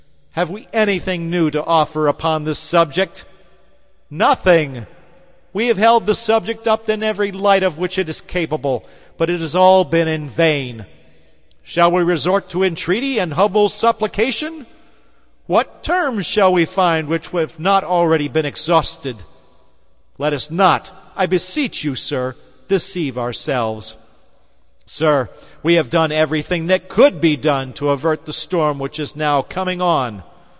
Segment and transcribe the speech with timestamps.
[0.35, 3.25] Have we anything new to offer upon the subject?
[4.09, 4.87] Nothing.
[5.51, 8.85] We have held the subject up in every light of which it is capable;
[9.17, 10.85] but it has been all in vain.
[11.63, 14.67] Shall we resort to entreaty and humble supplication?
[15.47, 19.17] What terms shall we find which have not been already exhausted?
[20.17, 22.35] Let us not, I beseech you, sir,
[22.69, 23.97] deceive ourselves.
[24.83, 25.29] Sir,
[25.63, 29.41] we have done everything that could be done to avert the storm which is now
[29.43, 30.23] coming on.